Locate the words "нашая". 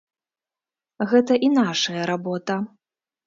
1.59-2.03